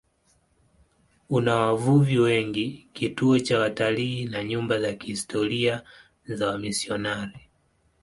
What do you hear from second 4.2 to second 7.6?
na nyumba za kihistoria za wamisionari.